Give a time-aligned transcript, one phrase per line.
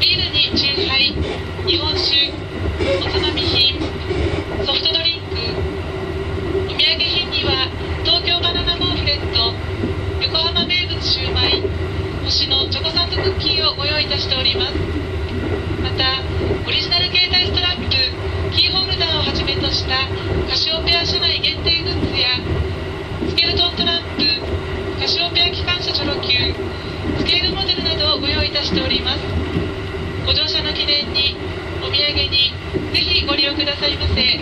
[0.00, 1.14] ビールに酎ハイ
[1.66, 2.32] 日本酒
[2.98, 3.80] おつまみ品
[4.64, 5.36] ソフトドリンク
[6.66, 7.68] お土産品には
[8.04, 9.52] 東京バナナモンフレット
[10.22, 11.62] 横浜名物シューマイ
[12.24, 14.74] 星のチョコサンドクッキーをご用意いたしております。
[15.82, 16.22] また
[16.66, 17.90] オリジナル携帯ストラップ
[18.56, 20.08] キーホルダーをはじめとした
[20.48, 21.91] カシオペア社内限定グッズ
[30.82, 31.36] 記念に
[31.80, 31.94] お土産
[32.28, 32.52] に
[32.92, 34.40] ぜひご利用くださいませ。